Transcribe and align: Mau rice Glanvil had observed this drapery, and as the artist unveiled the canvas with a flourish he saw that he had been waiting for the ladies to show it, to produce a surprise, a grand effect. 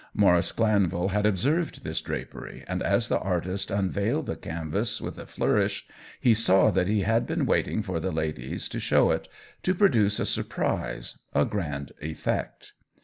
Mau 0.15 0.31
rice 0.31 0.51
Glanvil 0.51 1.09
had 1.09 1.27
observed 1.27 1.83
this 1.83 2.01
drapery, 2.01 2.63
and 2.67 2.81
as 2.81 3.07
the 3.07 3.19
artist 3.19 3.69
unveiled 3.69 4.25
the 4.25 4.35
canvas 4.35 4.99
with 4.99 5.19
a 5.19 5.27
flourish 5.27 5.85
he 6.19 6.33
saw 6.33 6.71
that 6.71 6.87
he 6.87 7.01
had 7.01 7.27
been 7.27 7.45
waiting 7.45 7.83
for 7.83 7.99
the 7.99 8.11
ladies 8.11 8.67
to 8.69 8.79
show 8.79 9.11
it, 9.11 9.27
to 9.61 9.75
produce 9.75 10.19
a 10.19 10.25
surprise, 10.25 11.19
a 11.35 11.45
grand 11.45 11.91
effect. 12.01 12.73